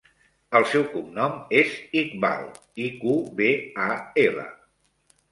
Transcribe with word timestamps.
El 0.59 0.63
seu 0.69 0.83
cognom 0.93 1.35
és 1.59 1.75
Iqbal: 2.01 2.47
i, 2.85 2.87
cu, 3.01 3.13
be, 3.41 3.51
a, 3.89 3.99
ela. 4.23 4.47